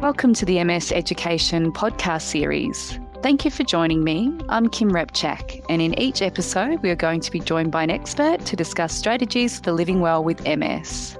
[0.00, 3.00] Welcome to the MS Education podcast series.
[3.20, 4.32] Thank you for joining me.
[4.48, 7.90] I'm Kim Repchak, and in each episode, we are going to be joined by an
[7.90, 11.18] expert to discuss strategies for living well with MS.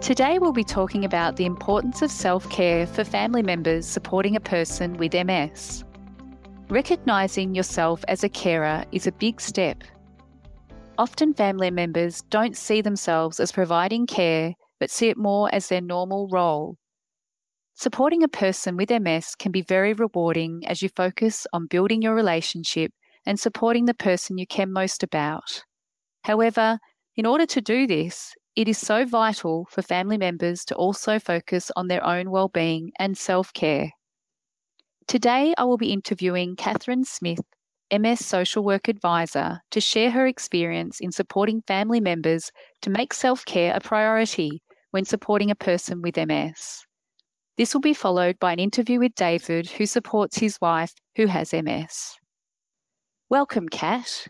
[0.00, 4.40] Today, we'll be talking about the importance of self care for family members supporting a
[4.40, 5.82] person with MS.
[6.68, 9.82] Recognising yourself as a carer is a big step
[10.98, 15.80] Often family members don't see themselves as providing care, but see it more as their
[15.80, 16.76] normal role.
[17.74, 22.16] Supporting a person with MS can be very rewarding as you focus on building your
[22.16, 22.90] relationship
[23.24, 25.62] and supporting the person you care most about.
[26.24, 26.80] However,
[27.14, 31.70] in order to do this, it is so vital for family members to also focus
[31.76, 33.92] on their own well-being and self-care.
[35.06, 37.38] Today, I will be interviewing Catherine Smith,
[37.92, 43.44] MS Social Work Advisor to share her experience in supporting family members to make self
[43.44, 46.84] care a priority when supporting a person with MS.
[47.56, 51.52] This will be followed by an interview with David, who supports his wife who has
[51.52, 52.16] MS.
[53.30, 54.28] Welcome, Kat.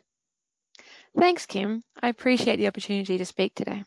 [1.19, 1.83] Thanks, Kim.
[2.01, 3.85] I appreciate the opportunity to speak today.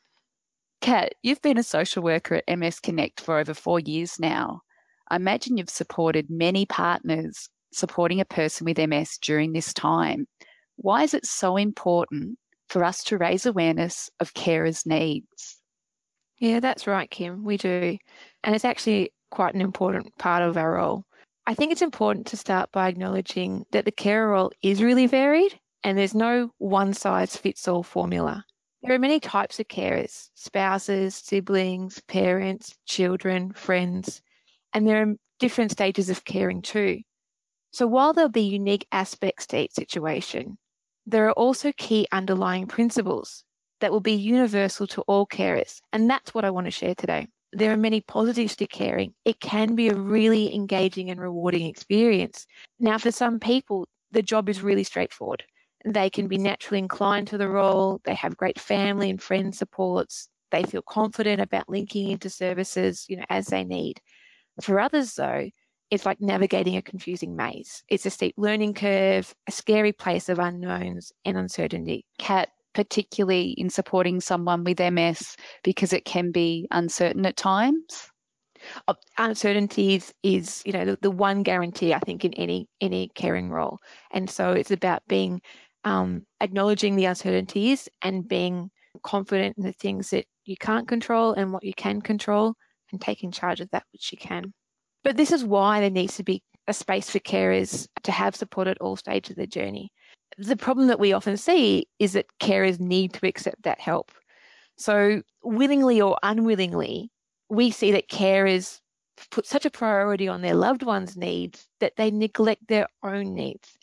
[0.81, 4.61] Kat, you've been a social worker at MS Connect for over four years now.
[5.09, 10.27] I imagine you've supported many partners supporting a person with MS during this time.
[10.77, 12.37] Why is it so important
[12.69, 15.57] for us to raise awareness of carers' needs?
[16.37, 17.43] Yeah, that's right, Kim.
[17.43, 17.97] We do.
[18.43, 21.05] And it's actually quite an important part of our role.
[21.47, 25.59] I think it's important to start by acknowledging that the carer role is really varied
[25.83, 28.45] and there's no one size fits all formula.
[28.83, 34.21] There are many types of carers spouses, siblings, parents, children, friends,
[34.73, 36.99] and there are different stages of caring too.
[37.71, 40.57] So while there'll be unique aspects to each situation,
[41.05, 43.43] there are also key underlying principles
[43.79, 45.79] that will be universal to all carers.
[45.91, 47.27] And that's what I want to share today.
[47.53, 49.13] There are many positives to caring.
[49.25, 52.45] It can be a really engaging and rewarding experience.
[52.79, 55.43] Now, for some people, the job is really straightforward.
[55.85, 60.29] They can be naturally inclined to the role, they have great family and friend supports,
[60.51, 63.99] they feel confident about linking into services, you know, as they need.
[64.61, 65.49] For others, though,
[65.91, 67.83] it's like navigating a confusing maze.
[67.89, 72.05] It's a steep learning curve, a scary place of unknowns and uncertainty.
[72.17, 78.09] Kat, particularly in supporting someone with MS, because it can be uncertain at times?
[78.87, 83.49] Uh, uncertainties is you know the, the, one guarantee I think in any any caring
[83.49, 83.79] role,
[84.11, 85.41] and so it's about being
[85.83, 88.69] um, acknowledging the uncertainties and being
[89.03, 92.53] confident in the things that you can't control and what you can control,
[92.91, 94.53] and taking charge of that which you can.
[95.03, 98.67] But this is why there needs to be a space for carers to have support
[98.67, 99.91] at all stages of their journey.
[100.37, 104.11] The problem that we often see is that carers need to accept that help.
[104.77, 107.11] So, willingly or unwillingly,
[107.49, 108.79] we see that carers
[109.29, 113.77] put such a priority on their loved ones' needs that they neglect their own needs.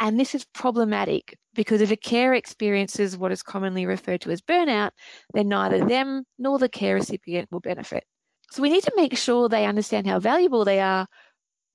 [0.00, 4.40] And this is problematic because if a carer experiences what is commonly referred to as
[4.40, 4.90] burnout,
[5.34, 8.04] then neither them nor the care recipient will benefit.
[8.50, 11.06] So we need to make sure they understand how valuable they are,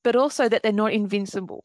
[0.04, 1.64] but also that they're not invincible.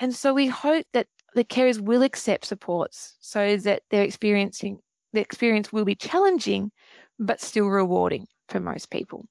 [0.00, 4.78] And so we hope that the carers will accept supports so that their experiencing
[5.12, 6.70] the experience will be challenging
[7.18, 9.26] but still rewarding for most people.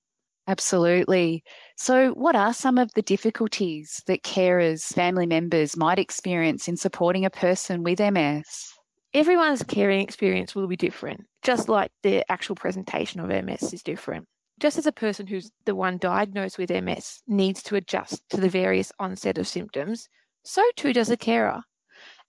[0.48, 1.44] Absolutely.
[1.78, 7.26] So, what are some of the difficulties that carers, family members might experience in supporting
[7.26, 8.74] a person with MS?
[9.14, 14.26] Everyone's caring experience will be different, just like the actual presentation of MS is different.
[14.62, 18.48] Just as a person who's the one diagnosed with MS needs to adjust to the
[18.48, 20.08] various onset of symptoms,
[20.44, 21.64] so too does a carer.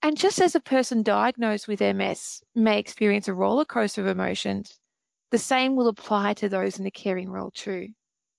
[0.02, 4.80] And just as a person diagnosed with MS may experience a roller coaster of emotions,
[5.30, 7.88] the same will apply to those in the caring role too.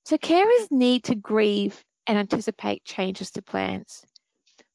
[0.05, 4.03] So carers need to grieve and anticipate changes to plans.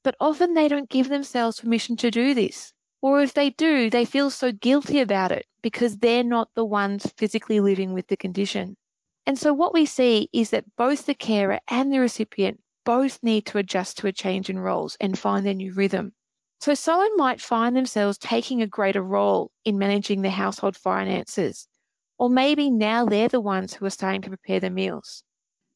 [0.05, 2.73] But often they don't give themselves permission to do this.
[3.03, 7.13] Or if they do, they feel so guilty about it because they're not the ones
[7.17, 8.77] physically living with the condition.
[9.29, 13.45] And so what we see is that both the carer and the recipient both need
[13.45, 16.15] to adjust to a change in roles and find their new rhythm.
[16.61, 21.69] So someone might find themselves taking a greater role in managing their household finances,
[22.17, 25.23] or maybe now they're the ones who are starting to prepare the meals.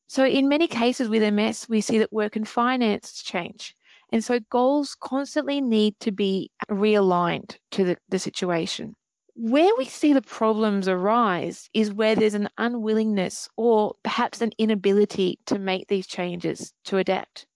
[0.08, 3.76] So in many cases with MS, we see that work and finance change.
[4.10, 8.96] And so goals constantly need to be realigned to the, the situation.
[9.34, 15.38] Where we see the problems arise is where there's an unwillingness or perhaps an inability
[15.46, 17.46] to make these changes to adapt.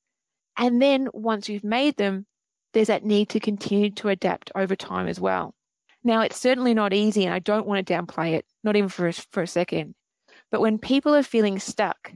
[0.56, 2.26] And then once you've made them,
[2.72, 5.54] there's that need to continue to adapt over time as well.
[6.02, 9.08] Now, it's certainly not easy, and I don't want to downplay it, not even for
[9.08, 9.94] a, for a second.
[10.50, 12.12] But when people are feeling stuck,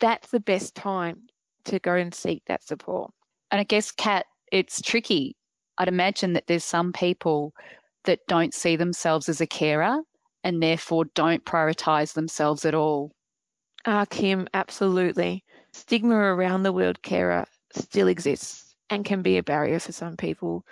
[0.00, 1.22] that's the best time
[1.64, 3.12] to go and seek that support.
[3.50, 5.36] And I guess, Kat, it's tricky.
[5.78, 7.52] I'd imagine that there's some people
[8.08, 10.00] that don't see themselves as a carer
[10.42, 13.12] and therefore don't prioritize themselves at all.
[13.84, 15.44] Ah, Kim, absolutely.
[15.72, 17.44] Stigma around the word carer
[17.74, 20.64] still exists and can be a barrier for some people.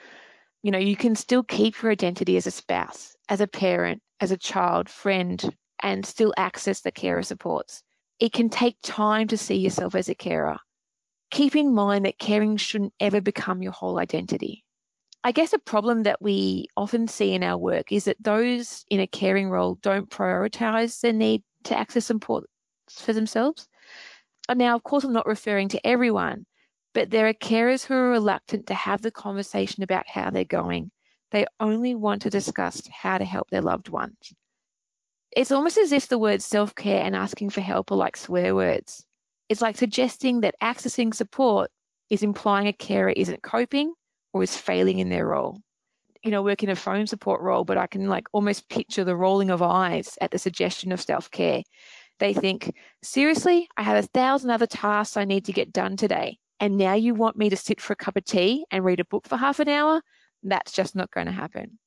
[0.62, 4.30] You know, you can still keep your identity as a spouse, as a parent, as
[4.30, 7.82] a child, friend, and still access the carer supports.
[8.18, 10.56] It can take time to see yourself as a carer.
[11.30, 14.64] Keep in mind that caring shouldn't ever become your whole identity.
[15.26, 19.00] I guess a problem that we often see in our work is that those in
[19.00, 22.48] a caring role don't prioritize the need to access support
[22.88, 23.66] for themselves.
[24.48, 26.46] And now, of course, I'm not referring to everyone,
[26.94, 30.92] but there are carers who are reluctant to have the conversation about how they're going.
[31.32, 34.32] They only want to discuss how to help their loved ones.
[35.32, 38.54] It's almost as if the words self care and asking for help are like swear
[38.54, 39.04] words.
[39.48, 41.72] It's like suggesting that accessing support
[42.10, 43.92] is implying a carer isn't coping
[44.36, 45.60] or is failing in their role.
[46.22, 49.16] You know, work in a phone support role, but I can like almost picture the
[49.16, 51.62] rolling of eyes at the suggestion of self care.
[52.18, 56.38] They think, seriously, I have a thousand other tasks I need to get done today.
[56.60, 59.04] And now you want me to sit for a cup of tea and read a
[59.04, 60.02] book for half an hour?
[60.42, 61.78] That's just not going to happen.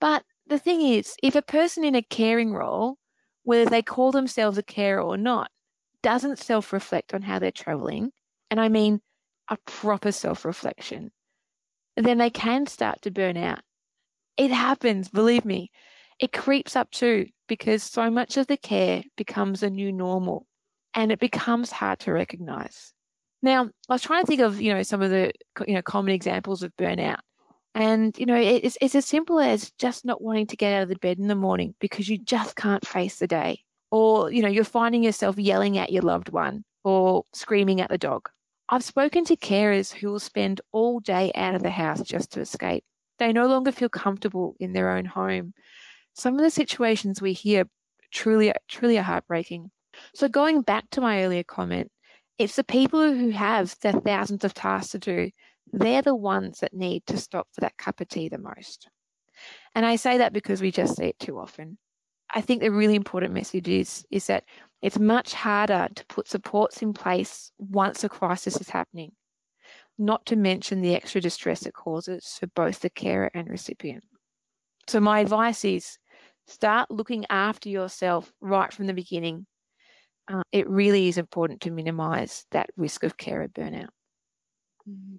[0.00, 2.96] But the thing is, if a person in a caring role,
[3.42, 5.50] whether they call themselves a carer or not,
[6.02, 8.10] doesn't self reflect on how they're traveling,
[8.50, 9.00] and I mean
[9.48, 11.10] a proper self reflection,
[11.96, 13.60] then they can start to burn out.
[14.36, 15.70] It happens, believe me.
[16.18, 20.46] It creeps up too because so much of the care becomes a new normal
[20.94, 22.92] and it becomes hard to recognize.
[23.42, 25.32] Now, I was trying to think of, you know, some of the,
[25.66, 27.18] you know, common examples of burnout.
[27.74, 30.88] And, you know, it's, it's as simple as just not wanting to get out of
[30.88, 33.60] the bed in the morning because you just can't face the day.
[33.90, 37.98] Or, you know, you're finding yourself yelling at your loved one or screaming at the
[37.98, 38.28] dog.
[38.68, 42.40] I've spoken to carers who will spend all day out of the house just to
[42.40, 42.84] escape.
[43.18, 45.54] They no longer feel comfortable in their own home.
[46.14, 47.64] Some of the situations we hear
[48.10, 49.70] truly, truly are heartbreaking.
[50.14, 51.90] So, going back to my earlier comment,
[52.38, 55.30] it's the people who have the thousands of tasks to do
[55.72, 58.88] they're the ones that need to stop for that cup of tea the most.
[59.74, 61.78] And I say that because we just see it too often.
[62.34, 64.44] I think the really important message is, is that
[64.82, 69.12] it's much harder to put supports in place once a crisis is happening,
[69.98, 74.04] not to mention the extra distress it causes for both the carer and recipient.
[74.88, 75.96] So, my advice is
[76.46, 79.46] start looking after yourself right from the beginning.
[80.26, 83.88] Uh, it really is important to minimize that risk of carer burnout.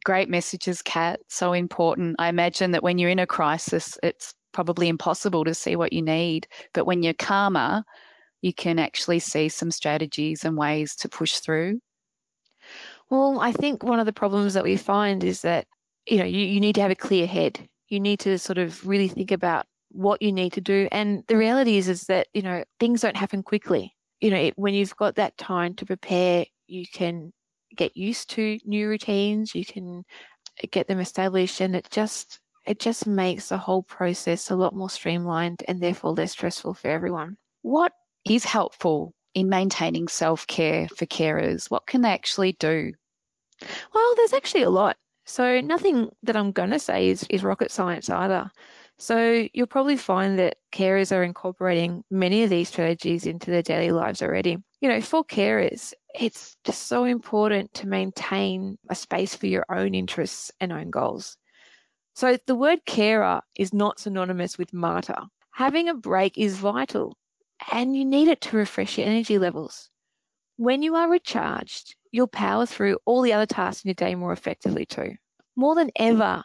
[0.04, 1.22] Great messages, Kat.
[1.28, 2.16] So important.
[2.20, 6.02] I imagine that when you're in a crisis, it's probably impossible to see what you
[6.02, 6.48] need.
[6.74, 7.84] But when you're calmer,
[8.42, 11.80] you can actually see some strategies and ways to push through.
[13.10, 15.68] Well, I think one of the problems that we find is that,
[16.06, 17.68] you know, you, you need to have a clear head.
[17.90, 20.88] You need to sort of really think about what you need to do.
[20.92, 23.96] And the reality is, is that, you know, things don't happen quickly.
[24.22, 27.32] You know, it, when you've got that time to prepare, you can
[27.76, 30.04] get used to new routines, you can
[30.64, 34.76] uh, get them established, and it just it just makes the whole process a lot
[34.76, 37.38] more streamlined and therefore less stressful for everyone.
[37.62, 37.92] What
[38.26, 41.70] is helpful in maintaining self care for carers?
[41.70, 42.94] What can they actually do?
[43.94, 44.98] Well, there's actually a lot.
[45.26, 48.52] So, nothing that I'm going to say is, is rocket science either.
[48.98, 53.92] So, you'll probably find that carers are incorporating many of these strategies into their daily
[53.92, 54.58] lives already.
[54.86, 59.96] You know, for carers, it's just so important to maintain a space for your own
[59.96, 61.38] interests and own goals.
[62.14, 65.18] So the word carer is not synonymous with martyr.
[65.54, 67.18] Having a break is vital
[67.72, 69.90] and you need it to refresh your energy levels.
[70.58, 74.34] When you are recharged, you'll power through all the other tasks in your day more
[74.34, 75.16] effectively too.
[75.56, 76.44] More than ever,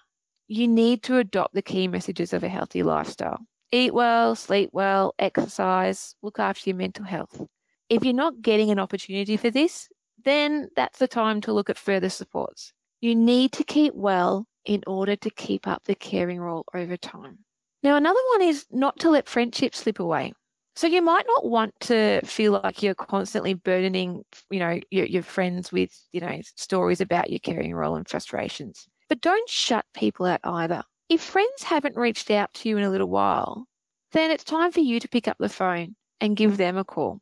[0.49, 3.41] you need to adopt the key messages of a healthy lifestyle.
[3.71, 7.47] Eat well, sleep well, exercise, look after your mental health.
[7.91, 9.89] If you're not getting an opportunity for this,
[10.25, 12.73] then that's the time to look at further supports.
[13.01, 17.41] You need to keep well in order to keep up the caring role over time.
[17.83, 20.35] Now, another one is not to let friendships slip away.
[20.77, 25.23] So you might not want to feel like you're constantly burdening, you know, your, your
[25.23, 28.87] friends with, you know, stories about your caring role and frustrations.
[29.09, 30.85] But don't shut people out either.
[31.09, 33.67] If friends haven't reached out to you in a little while,
[34.13, 36.57] then it's time for you to pick up the phone and give mm.
[36.59, 37.21] them a call.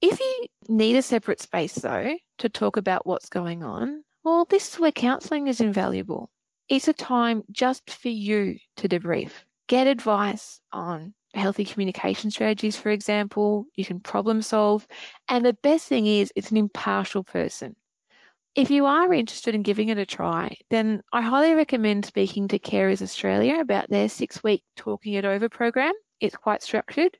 [0.00, 4.72] If you need a separate space, though, to talk about what's going on, well, this
[4.72, 6.30] is where counselling is invaluable.
[6.68, 9.30] It's a time just for you to debrief.
[9.66, 13.66] Get advice on healthy communication strategies, for example.
[13.74, 14.86] You can problem solve.
[15.28, 17.74] And the best thing is, it's an impartial person.
[18.54, 22.58] If you are interested in giving it a try, then I highly recommend speaking to
[22.58, 25.92] Carers Australia about their six week Talking It Over program.
[26.20, 27.18] It's quite structured.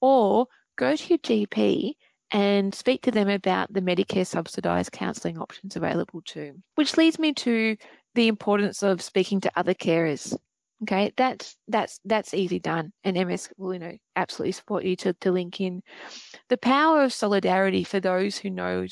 [0.00, 1.94] Or go to your GP
[2.30, 6.54] and speak to them about the Medicare subsidised counselling options available too.
[6.74, 7.76] Which leads me to
[8.14, 10.36] the importance of speaking to other carers.
[10.82, 15.14] Okay, that's that's that's easy done, and MS will you know absolutely support you to
[15.14, 15.82] to link in.
[16.48, 18.86] The power of solidarity for those who know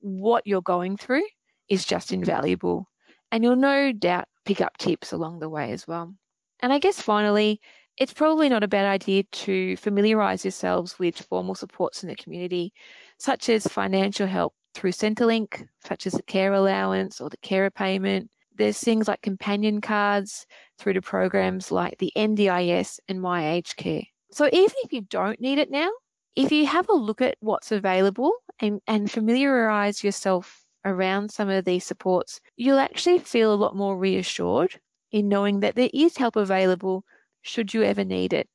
[0.00, 1.24] what you're going through
[1.68, 2.88] is just invaluable,
[3.30, 6.14] and you'll no doubt pick up tips along the way as well.
[6.60, 7.60] And I guess finally,
[7.98, 12.72] it's probably not a bad idea to familiarise yourselves with formal supports in the community,
[13.18, 18.30] such as financial help through Centrelink, such as the care allowance or the carer payment.
[18.54, 20.46] There's things like companion cards
[20.78, 24.02] through to programs like the NDIS and My Care.
[24.30, 25.90] So even if you don't need it now,
[26.34, 31.64] if you have a look at what's available and, and familiarise yourself around some of
[31.64, 34.78] these supports, you'll actually feel a lot more reassured
[35.10, 37.04] in knowing that there is help available
[37.46, 38.48] should you ever need it.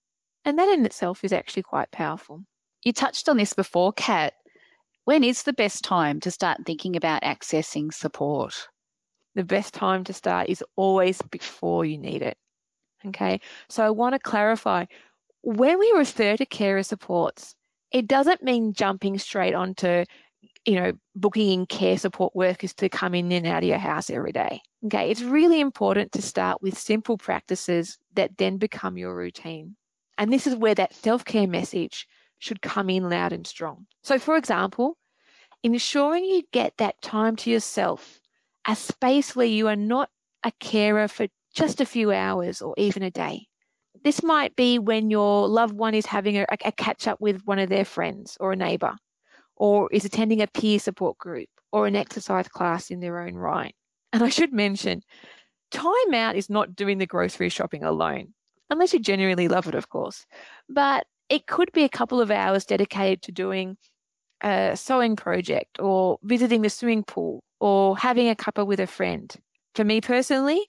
[0.45, 2.43] And that in itself is actually quite powerful.
[2.83, 4.33] You touched on this before, Kat.
[5.05, 8.67] When is the best time to start thinking about accessing support?
[9.35, 12.37] The best time to start is always before you need it.
[13.05, 14.85] Okay, so I want to clarify
[15.41, 17.55] when we refer to carer supports,
[17.91, 20.05] it doesn't mean jumping straight onto,
[20.65, 24.09] you know, booking in care support workers to come in and out of your house
[24.09, 24.61] every day.
[24.85, 29.75] Okay, it's really important to start with simple practices that then become your routine.
[30.17, 32.07] And this is where that self care message
[32.39, 33.85] should come in loud and strong.
[34.03, 34.97] So, for example,
[35.63, 38.19] ensuring you get that time to yourself,
[38.67, 40.09] a space where you are not
[40.43, 43.47] a carer for just a few hours or even a day.
[44.03, 47.59] This might be when your loved one is having a, a catch up with one
[47.59, 48.95] of their friends or a neighbor,
[49.61, 53.75] or is attending a peer support group or an exercise class in their own right.
[54.11, 55.03] And I should mention,
[55.69, 58.33] time out is not doing the grocery shopping alone,
[58.71, 60.25] unless you genuinely love it, of course.
[60.67, 63.77] But it could be a couple of hours dedicated to doing
[64.41, 69.31] a sewing project or visiting the swimming pool or having a cuppa with a friend.
[69.75, 70.65] For me personally,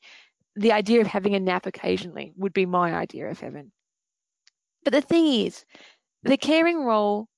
[0.54, 3.72] the idea of having a nap occasionally would be my idea of heaven.
[4.84, 5.64] But the thing is,
[6.25, 7.28] the caring role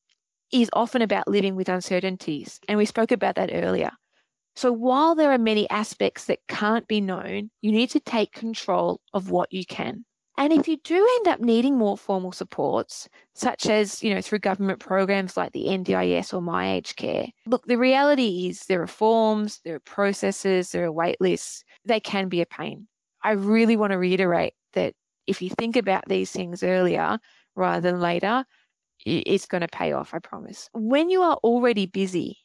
[0.63, 3.91] is often about living with uncertainties, and we spoke about that earlier.
[4.57, 9.01] So while there are many aspects that can't be known, you need to take control
[9.13, 10.05] of what you can.
[10.37, 14.41] And if you do end up needing more formal supports, such as, you know, through
[14.41, 18.89] government programs like the NDIS or My Aged Care, look, the reality is there are
[18.89, 21.65] forms, there are processes, there are wait lists.
[21.85, 22.89] They can be a pain.
[23.23, 24.95] I really want to reiterate that
[25.27, 27.19] if you think about these things earlier
[27.55, 28.45] rather than later,
[29.05, 30.69] it's going to pay off, I promise.
[30.73, 32.39] When you are already busy,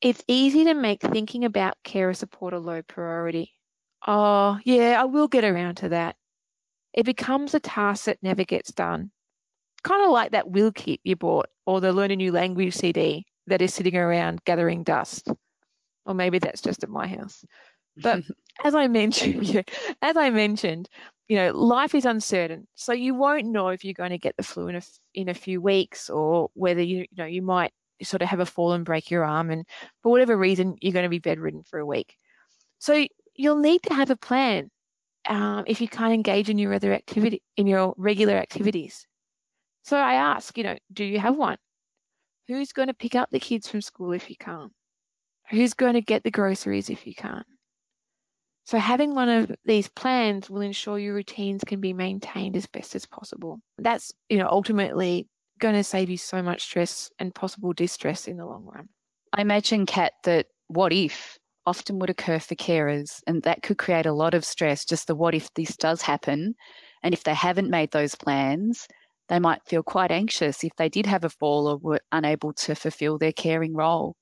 [0.00, 3.52] it's easy to make thinking about carer support a low priority.
[4.06, 6.16] Oh, yeah, I will get around to that.
[6.92, 9.10] It becomes a task that never gets done.
[9.82, 13.26] Kind of like that will kit you bought or the Learn a New Language CD
[13.46, 15.28] that is sitting around gathering dust.
[16.06, 17.44] Or maybe that's just at my house.
[18.02, 18.22] But
[18.64, 19.64] as I mentioned,
[20.02, 20.88] as I mentioned,
[21.28, 22.66] you know, life is uncertain.
[22.74, 24.82] So you won't know if you're going to get the flu in a,
[25.14, 28.46] in a few weeks or whether you, you know, you might sort of have a
[28.46, 29.66] fall and break your arm, and
[30.02, 32.16] for whatever reason, you're going to be bedridden for a week.
[32.78, 34.70] So you'll need to have a plan
[35.28, 39.06] um, if you can't engage in your other activity in your regular activities.
[39.82, 41.58] So I ask, you know, do you have one?
[42.46, 44.72] Who's going to pick up the kids from school if you can't?
[45.50, 47.46] Who's going to get the groceries if you can't?
[48.68, 52.94] So having one of these plans will ensure your routines can be maintained as best
[52.94, 53.60] as possible.
[53.78, 55.26] That's, you know, ultimately
[55.58, 58.90] going to save you so much stress and possible distress in the long run.
[59.32, 64.04] I imagine, Kat, that what if often would occur for carers, and that could create
[64.04, 64.84] a lot of stress.
[64.84, 66.54] Just the what if this does happen,
[67.02, 68.86] and if they haven't made those plans,
[69.30, 72.74] they might feel quite anxious if they did have a fall or were unable to
[72.74, 74.14] fulfill their caring role.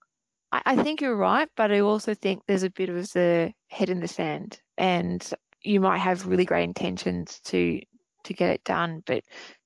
[0.52, 4.00] I think you're right, but I also think there's a bit of a head in
[4.00, 5.28] the sand, and
[5.62, 7.80] you might have really great intentions to
[8.26, 9.22] to get it done, but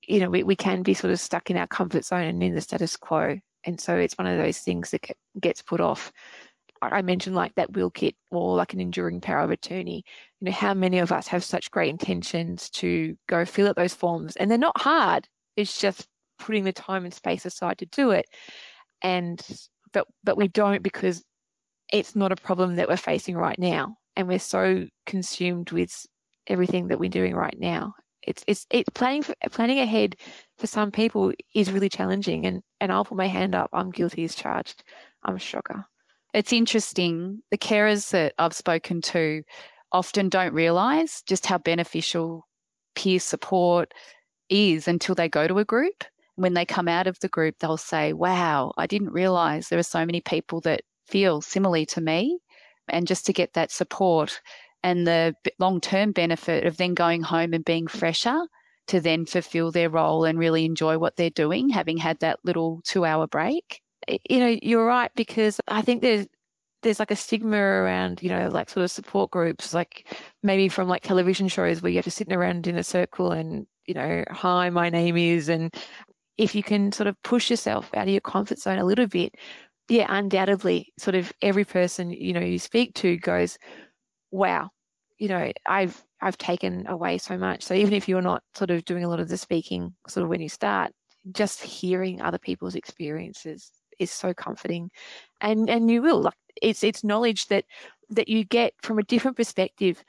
[0.06, 2.54] you know, we, we can be sort of stuck in our comfort zone and in
[2.54, 3.38] the status quo.
[3.64, 5.06] And so it's one of those things that
[5.40, 6.12] gets put off.
[6.82, 10.02] I mentioned like that will kit or like an enduring power of attorney.
[10.40, 13.94] You know, how many of us have such great intentions to go fill out those
[13.94, 15.28] forms and they're not hard.
[15.56, 16.06] It's just
[16.38, 18.26] putting the time and space aside to do it.
[19.02, 19.40] And
[19.92, 21.22] but but we don't because
[21.92, 23.96] it's not a problem that we're facing right now.
[24.16, 26.06] and we're so consumed with
[26.46, 27.94] everything that we're doing right now.
[28.22, 30.16] It's it's it planning for, planning ahead
[30.58, 33.70] for some people is really challenging, and and I'll put my hand up.
[33.72, 34.84] I'm guilty as charged.
[35.24, 35.86] I'm a shocker.
[36.34, 37.42] It's interesting.
[37.50, 39.42] The carers that I've spoken to
[39.90, 42.46] often don't realize just how beneficial
[42.94, 43.92] peer support
[44.48, 46.04] is until they go to a group.
[46.40, 49.82] When they come out of the group, they'll say, Wow, I didn't realize there are
[49.82, 52.38] so many people that feel similarly to me.
[52.88, 54.40] And just to get that support
[54.82, 58.40] and the long term benefit of then going home and being fresher
[58.86, 62.80] to then fulfill their role and really enjoy what they're doing, having had that little
[62.84, 63.82] two hour break.
[64.28, 66.26] You know, you're right, because I think there's
[66.82, 70.06] there's like a stigma around, you know, like sort of support groups, like
[70.42, 73.66] maybe from like television shows where you have to sit around in a circle and,
[73.86, 75.48] you know, hi, my name is.
[75.50, 75.74] And
[76.38, 79.34] if you can sort of push yourself out of your comfort zone a little bit,
[79.88, 83.58] yeah, undoubtedly, sort of every person, you know, you speak to goes,
[84.30, 84.70] wow,
[85.18, 87.62] you know, I've I've taken away so much.
[87.62, 90.30] So even if you're not sort of doing a lot of the speaking sort of
[90.30, 90.92] when you start,
[91.32, 94.90] just hearing other people's experiences is so comforting.
[95.40, 97.64] And and you will like it's it's knowledge that
[98.10, 100.02] that you get from a different perspective.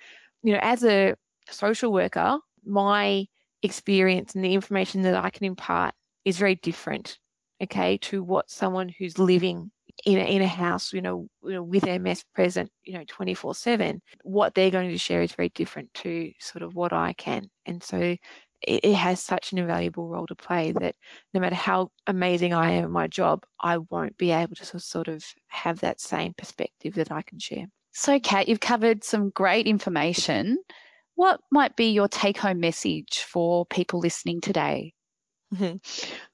[0.44, 1.16] You know, as a
[1.50, 3.26] social worker, my
[3.64, 5.94] experience and the information that I can impart
[6.26, 7.18] is very different,
[7.62, 9.72] okay, to what someone who's living
[10.06, 13.56] in a, in a house, you know, you know, with MS present, you know, 24
[13.56, 17.50] 7, what they're going to share is very different to sort of what I can.
[17.66, 18.20] And so it,
[18.62, 20.96] it, has such an invaluable role to play that
[21.34, 25.08] no matter how amazing I am at my job, I won't be able to sort
[25.08, 27.66] of have that same perspective that I can share.
[27.94, 30.58] So, Kat, you've covered some great information.
[31.16, 34.94] What might be your take home message for people listening today?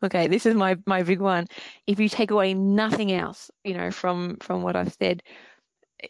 [0.04, 1.48] okay, this is my my big one.
[1.88, 5.24] If you take away nothing else, you know, from from what I've said,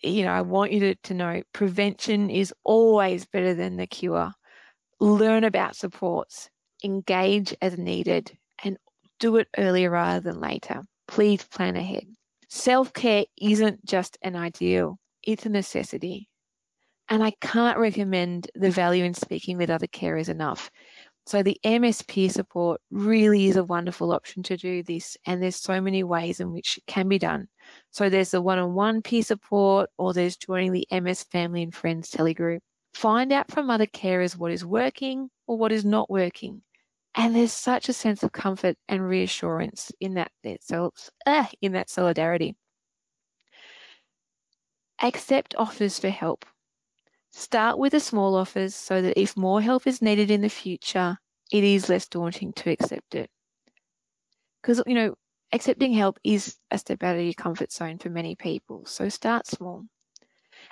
[0.03, 4.31] you know, I want you to, to know prevention is always better than the cure.
[4.99, 6.49] Learn about supports,
[6.83, 8.77] engage as needed, and
[9.19, 10.81] do it earlier rather than later.
[11.07, 12.05] Please plan ahead.
[12.49, 16.29] Self care isn't just an ideal, it's a necessity.
[17.09, 20.69] And I can't recommend the value in speaking with other carers enough.
[21.27, 25.57] So the MS peer support really is a wonderful option to do this, and there's
[25.57, 27.49] so many ways in which it can be done.
[27.91, 32.59] So there's the one-on-one peer support, or there's joining the MS Family and Friends telegroup.
[32.93, 36.61] Find out from other carers what is working or what is not working.
[37.13, 40.93] And there's such a sense of comfort and reassurance in that so
[41.25, 42.55] uh, in that solidarity.
[45.01, 46.45] Accept offers for help.
[47.37, 51.19] Start with a small offers so that if more help is needed in the future,
[51.51, 53.29] it is less daunting to accept it.
[54.59, 55.13] Because, you know,
[55.53, 58.87] accepting help is a step out of your comfort zone for many people.
[58.87, 59.83] So start small.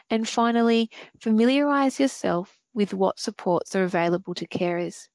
[0.10, 0.90] And finally,
[1.22, 5.08] familiarize yourself with what supports are available to carers.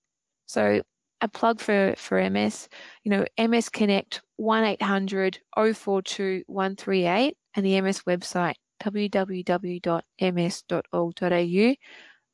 [0.47, 0.83] So
[1.21, 2.69] a plug for, for MS,
[3.03, 10.01] you know, MS Connect 1800 042 138 and the MS website www.ms.org.au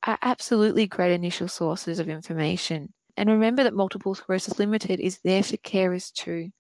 [0.07, 2.93] are absolutely great initial sources of information.
[3.17, 6.51] And remember that Multiple Sclerosis Limited is there for carers too,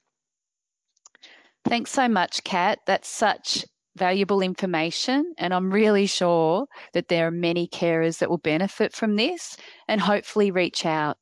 [1.66, 2.80] Thanks so much, Kat.
[2.86, 3.66] That's such
[3.98, 9.16] valuable information, and I'm really sure that there are many carers that will benefit from
[9.16, 11.18] this and hopefully reach out.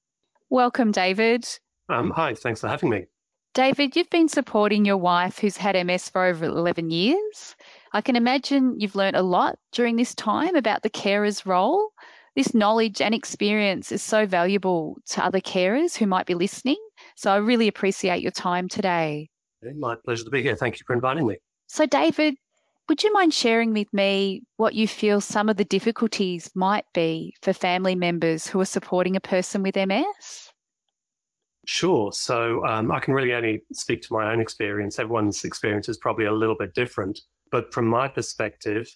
[0.56, 1.46] Welcome, David.
[1.90, 3.08] Um, hi, thanks for having me.
[3.54, 7.58] David, you've been supporting your wife who's had MS for over 11 years.
[7.92, 11.90] I can imagine you've learned a lot during this time about the carer's role.
[12.38, 16.80] This knowledge and experience is so valuable to other carers who might be listening.
[17.18, 19.28] So I really appreciate your time today.
[19.62, 20.56] My pleasure to be here.
[20.56, 21.36] Thank you for inviting me.
[21.68, 22.36] So, David,
[22.88, 27.34] would you mind sharing with me what you feel some of the difficulties might be
[27.42, 30.45] for family members who are supporting a person with MS?
[31.66, 32.12] Sure.
[32.12, 35.00] So um, I can really only speak to my own experience.
[35.00, 37.20] Everyone's experience is probably a little bit different.
[37.52, 38.88] But from my perspective,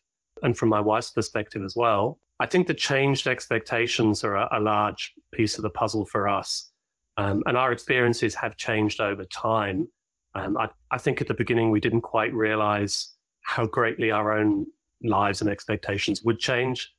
[0.44, 4.60] and from my wife's perspective as well, I think the changed expectations are a, a
[4.60, 6.72] large piece of the puzzle for us.
[7.18, 9.88] Um, and our experiences have changed over time.
[10.36, 14.68] Um, I, I think at the beginning we didn't quite realize how greatly our own
[15.04, 16.94] lives and expectations would change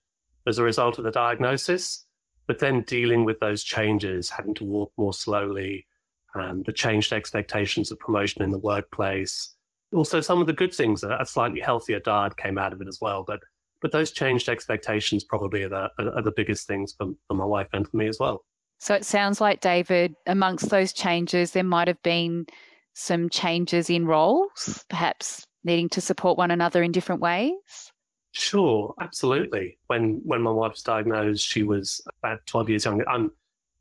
[0.47, 2.07] as a result of the diagnosis.
[2.51, 5.87] But then dealing with those changes, having to walk more slowly,
[6.35, 9.55] um, the changed expectations of promotion in the workplace,
[9.95, 12.99] also some of the good things, a slightly healthier diet came out of it as
[13.01, 13.23] well.
[13.25, 13.39] But
[13.81, 17.69] but those changed expectations probably are the, are the biggest things for, for my wife
[17.73, 18.45] and for me as well.
[18.81, 22.47] So it sounds like, David, amongst those changes, there might have been
[22.95, 27.90] some changes in roles, perhaps needing to support one another in different ways?
[28.33, 29.79] Sure, absolutely.
[29.89, 33.09] When when my wife was diagnosed, she was about twelve years younger.
[33.09, 33.33] I'm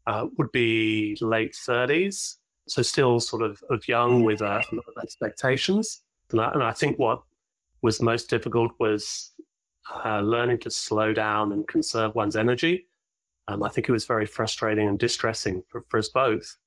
[0.07, 4.85] uh, would be late thirties, so still sort of, of young with uh, a lot
[4.88, 6.01] of expectations.
[6.31, 7.21] And I, and I think what
[7.81, 9.31] was most difficult was
[10.03, 12.88] uh, learning to slow down and conserve one's energy.
[13.47, 16.57] Um, I think it was very frustrating and distressing for, for us both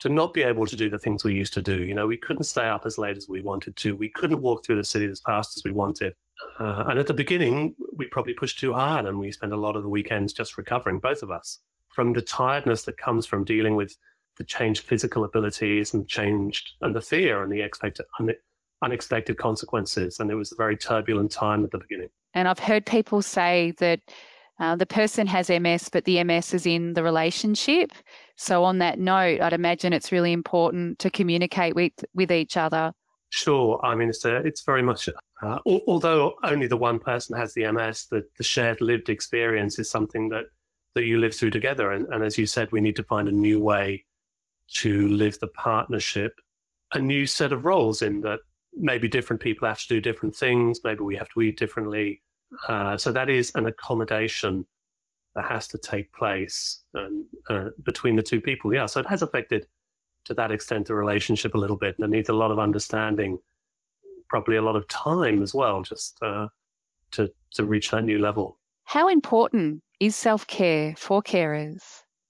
[0.00, 1.82] to not be able to do the things we used to do.
[1.82, 3.96] You know, we couldn't stay up as late as we wanted to.
[3.96, 6.14] We couldn't walk through the city as fast as we wanted.
[6.58, 9.76] Uh, and at the beginning, we probably pushed too hard and we spent a lot
[9.76, 13.74] of the weekends just recovering, both of us, from the tiredness that comes from dealing
[13.74, 13.96] with
[14.36, 18.04] the changed physical abilities and changed and the fear and the expected,
[18.82, 20.20] unexpected consequences.
[20.20, 22.08] And it was a very turbulent time at the beginning.
[22.34, 24.00] And I've heard people say that
[24.58, 27.92] uh, the person has MS, but the MS is in the relationship.
[28.36, 32.92] So, on that note, I'd imagine it's really important to communicate with, with each other.
[33.30, 33.80] Sure.
[33.84, 35.08] I mean, it's, a, it's very much,
[35.42, 39.90] uh, although only the one person has the MS, the, the shared lived experience is
[39.90, 40.44] something that,
[40.94, 41.92] that you live through together.
[41.92, 44.04] And, and as you said, we need to find a new way
[44.74, 46.32] to live the partnership,
[46.94, 48.40] a new set of roles in that
[48.74, 52.22] maybe different people have to do different things, maybe we have to eat differently
[52.68, 54.66] uh, so that is an accommodation
[55.34, 58.72] that has to take place um, uh, between the two people.
[58.72, 59.66] Yeah, so it has affected
[60.24, 63.38] to that extent the relationship a little bit, and it needs a lot of understanding,
[64.28, 66.48] probably a lot of time as well, just uh,
[67.12, 68.58] to to reach that new level.
[68.84, 71.82] How important is self care for carers?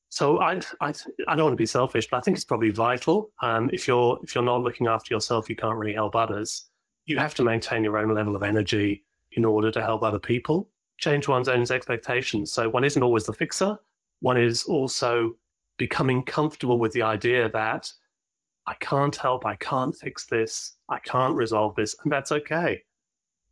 [0.09, 0.95] So I, I
[1.29, 3.31] I don't want to be selfish, but I think it's probably vital.
[3.43, 6.69] Um, if you're if you're not looking after yourself, you can't really help others.
[7.05, 10.69] You have to maintain your own level of energy in order to help other people,
[10.99, 12.53] change one's own expectations.
[12.53, 13.79] So one isn't always the fixer.
[14.21, 15.37] One is also
[15.77, 17.93] becoming comfortable with the idea that
[18.67, 22.83] I can't help, I can't fix this, I can't resolve this, and that's okay.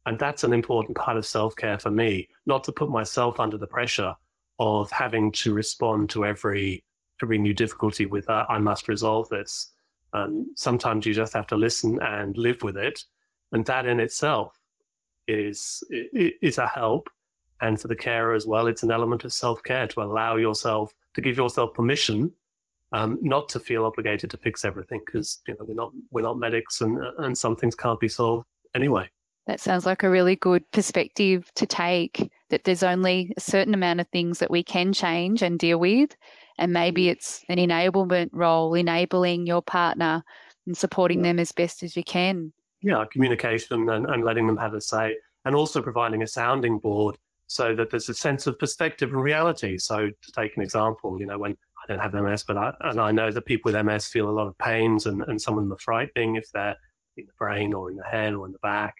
[0.07, 3.57] And that's an important part of self care for me, not to put myself under
[3.57, 4.15] the pressure
[4.59, 6.85] of having to respond to every
[7.23, 9.73] every new difficulty with uh, I must resolve this.
[10.13, 13.03] Um, sometimes you just have to listen and live with it,
[13.53, 14.59] and that in itself
[15.27, 17.09] is is a help,
[17.61, 20.93] and for the carer as well, it's an element of self care to allow yourself
[21.15, 22.33] to give yourself permission,
[22.95, 26.39] um, not to feel obligated to fix everything because you know we're not we're not
[26.39, 29.09] medics, and and some things can't be solved anyway.
[29.47, 32.31] That sounds like a really good perspective to take.
[32.51, 36.17] That there's only a certain amount of things that we can change and deal with,
[36.59, 37.11] and maybe mm.
[37.11, 40.23] it's an enablement role, enabling your partner
[40.67, 42.53] and supporting them as best as you can
[42.85, 47.17] yeah, communication and, and letting them have a say, and also providing a sounding board
[47.47, 49.79] so that there's a sense of perspective and reality.
[49.79, 53.01] So to take an example, you know, when I don't have MS, but I, and
[53.01, 55.65] I know that people with MS feel a lot of pains and, and some of
[55.65, 56.77] them are frightening if they're
[57.17, 58.95] in the brain or in the head or in the back.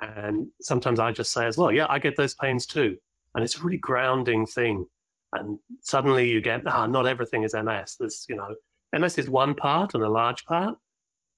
[0.00, 2.96] And sometimes I just say as well, yeah, I get those pains too.
[3.34, 4.86] And it's a really grounding thing.
[5.32, 7.96] And suddenly you get, ah, not everything is MS.
[7.98, 8.54] There's, you know,
[8.92, 10.76] MS is one part and a large part,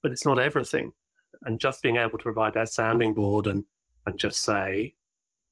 [0.03, 0.93] but it's not everything
[1.43, 3.65] and just being able to provide that sounding board and
[4.07, 4.95] and just say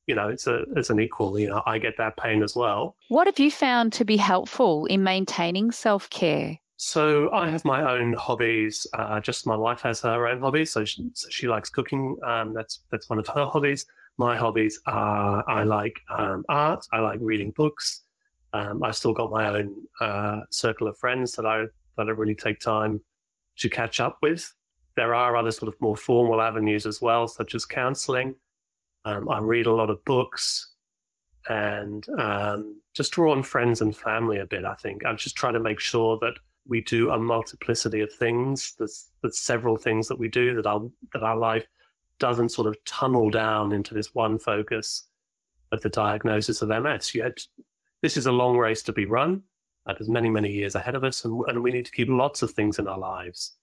[0.07, 2.97] you know it's a it's an equal you know i get that pain as well.
[3.09, 6.59] What have you found to be helpful in maintaining self-care?
[6.77, 10.85] So i have my own hobbies uh, just my wife has her own hobbies so
[10.85, 13.87] she, so she likes cooking um, that's that's one of her hobbies.
[14.19, 18.03] My hobbies are i like um, art i like reading books
[18.53, 21.65] um, i've still got my own uh, circle of friends that i
[21.97, 23.01] that i really take time
[23.59, 24.53] to catch up with.
[24.97, 28.35] There are other sort of more formal avenues as well, such as counseling.
[29.07, 30.73] Um, I read a lot of books
[31.49, 34.65] and um, just draw on friends and family a bit.
[34.65, 36.35] I think I'm just trying to make sure that
[36.69, 38.75] we do a multiplicity of things.
[38.77, 40.83] There's, there's several things that we do that our
[41.15, 41.65] that our life
[42.19, 45.05] doesn't sort of tunnel down into this one focus
[45.73, 47.11] of the diagnosis of MS.
[47.11, 47.39] Had
[48.03, 49.43] this is a long race to be run.
[49.87, 52.43] Uh, there's many many years ahead of us, and, and we need to keep lots
[52.43, 53.57] of things in our lives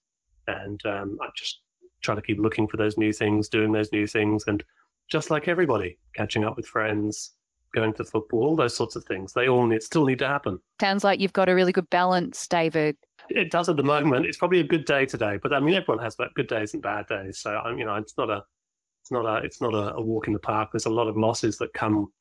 [0.46, 1.60] and um, I just
[2.02, 4.62] try to keep looking for those new things, doing those new things, and
[5.10, 7.34] just like everybody, catching up with friends,
[7.74, 9.32] going to football, all those sorts of things.
[9.32, 10.58] They all need, still need to happen.
[10.80, 12.96] Sounds like you've got a really good balance, David.
[13.28, 14.26] it does at the moment.
[14.26, 17.06] It's probably a good day today, but I mean, everyone has good days and bad
[17.06, 17.40] days.
[17.40, 18.42] So I'm, you know, it's not a,
[19.02, 20.70] it's not a, it's not a, a walk in the park.
[20.72, 22.12] There's a lot of losses that come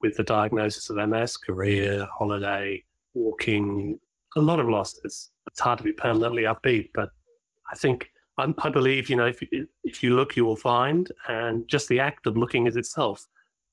[0.00, 2.82] with the diagnosis of MS, career, holiday,
[3.14, 3.98] walking,
[4.36, 5.30] a lot of losses.
[5.46, 7.10] It's hard to be permanently upbeat, but
[7.70, 8.08] I think
[8.40, 11.88] I, I believe you know if you, if you look, you will find, and just
[11.88, 13.26] the act of looking is itself,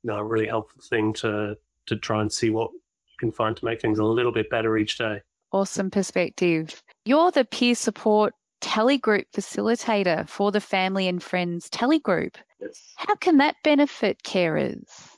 [0.04, 3.56] you know, a really helpful thing to to try and see what you can find
[3.58, 5.22] to make things a little bit better each day.
[5.52, 6.84] Awesome perspective.
[7.06, 12.36] You're the peer support telegroup facilitator for the family and friends telegroup.
[12.60, 12.94] Yes.
[12.96, 15.12] How can that benefit carers?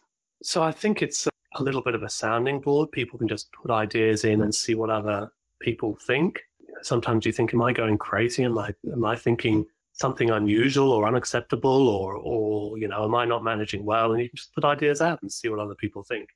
[0.43, 2.91] So I think it's a little bit of a sounding board.
[2.91, 6.41] People can just put ideas in and see what other people think.
[6.81, 8.43] Sometimes you think, am I going crazy?
[8.43, 13.25] Am I am I thinking something unusual or unacceptable or or you know, am I
[13.25, 14.11] not managing well?
[14.11, 16.29] And you can just put ideas out and see what other people think.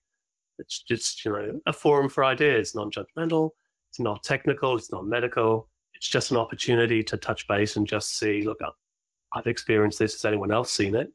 [0.59, 3.49] It's just, you know, a forum for ideas, non-judgmental,
[3.89, 5.69] it's not technical, it's not medical.
[5.93, 8.59] It's just an opportunity to touch base and just see, look,
[9.33, 10.13] I've experienced this.
[10.13, 11.11] Has anyone else seen it?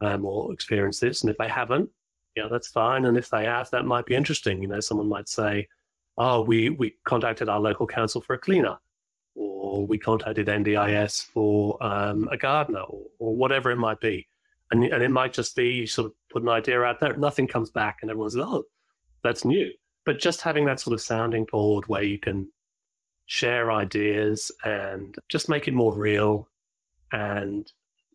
[0.00, 1.22] Um, or experienced this?
[1.22, 1.88] And if they haven't,
[2.36, 3.04] yeah, that's fine.
[3.06, 4.62] And if they have, that might be interesting.
[4.62, 5.68] You know, someone might say,
[6.18, 8.78] oh, we, we contacted our local council for a cleaner,
[9.34, 14.26] or we contacted NDIS for um, a gardener, or, or, whatever it might be.
[14.70, 17.46] And, and it might just be you sort of put an idea out there, nothing
[17.46, 18.64] comes back, and everyone's like, oh,
[19.22, 19.70] that's new.
[20.04, 22.48] But just having that sort of sounding board where you can
[23.26, 26.48] share ideas and just make it more real
[27.12, 27.70] and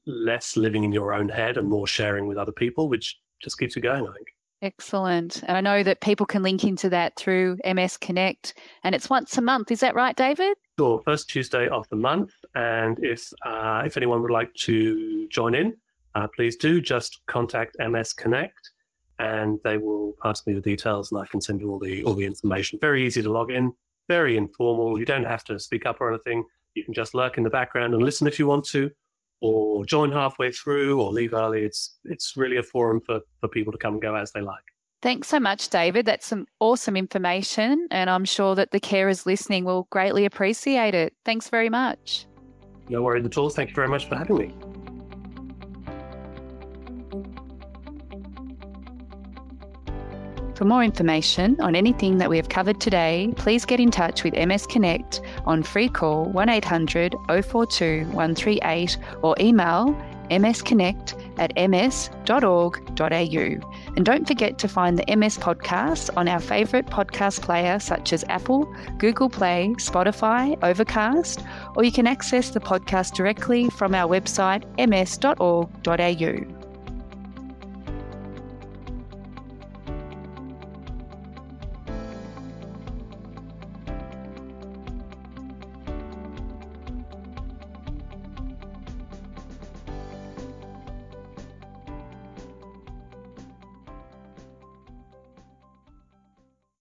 [0.06, 3.76] less living in your own head and more sharing with other people, which just keeps
[3.76, 4.28] you going, I think.
[4.62, 5.44] Excellent.
[5.44, 9.38] And I know that people can link into that through MS Connect, and it's once
[9.38, 9.72] a month.
[9.72, 10.58] Is that right, David?
[10.80, 12.32] Sure, first Tuesday of the month.
[12.56, 15.76] And if uh, if anyone would like to join in,
[16.16, 18.72] uh, please do just contact MS Connect,
[19.20, 22.16] and they will pass me the details, and I can send you all the all
[22.16, 22.80] the information.
[22.82, 23.72] Very easy to log in,
[24.08, 24.98] very informal.
[24.98, 26.44] You don't have to speak up or anything.
[26.74, 28.90] You can just lurk in the background and listen if you want to,
[29.42, 31.64] or join halfway through or leave early.
[31.64, 34.64] It's it's really a forum for, for people to come and go as they like.
[35.02, 36.06] Thanks so much, David.
[36.06, 41.14] That's some awesome information, and I'm sure that the carers listening will greatly appreciate it.
[41.24, 42.26] Thanks very much.
[42.90, 43.50] No worries at all.
[43.50, 44.54] Thank you very much for having me.
[50.58, 54.34] For more information on anything that we have covered today, please get in touch with
[54.34, 57.14] MS Connect on free call 1800
[57.46, 59.96] 042 138 or email
[60.32, 62.74] msconnect at ms.org.au.
[63.96, 68.26] And don't forget to find the MS podcast on our favourite podcast player such as
[68.28, 68.66] Apple,
[68.98, 71.44] Google Play, Spotify, Overcast,
[71.76, 76.57] or you can access the podcast directly from our website ms.org.au.